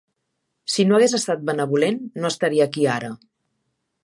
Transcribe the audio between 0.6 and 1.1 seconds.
Si no